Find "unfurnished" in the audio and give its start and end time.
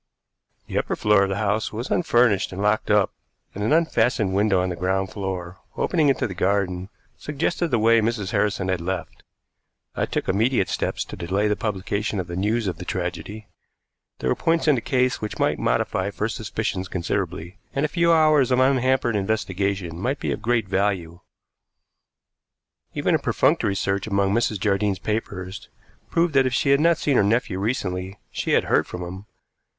1.91-2.51